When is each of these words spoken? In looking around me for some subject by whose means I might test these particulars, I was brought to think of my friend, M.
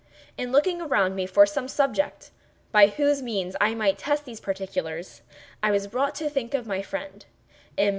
In 0.35 0.51
looking 0.51 0.81
around 0.81 1.13
me 1.15 1.27
for 1.27 1.45
some 1.45 1.67
subject 1.67 2.31
by 2.71 2.87
whose 2.87 3.21
means 3.21 3.55
I 3.61 3.75
might 3.75 3.99
test 3.99 4.25
these 4.25 4.39
particulars, 4.39 5.21
I 5.61 5.69
was 5.69 5.85
brought 5.85 6.15
to 6.15 6.27
think 6.27 6.55
of 6.55 6.65
my 6.65 6.81
friend, 6.81 7.23
M. 7.77 7.89